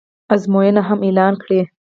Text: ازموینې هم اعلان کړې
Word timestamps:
ازموینې 0.33 0.81
هم 0.87 0.99
اعلان 1.07 1.33
کړې 1.41 1.61